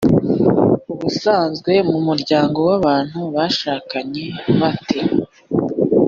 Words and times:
ubusanzwe 0.93 1.71
mu 1.89 1.99
muryango 2.07 2.57
w 2.69 2.71
abantu 2.79 3.19
bashakanye 3.35 4.25
bate 4.59 4.99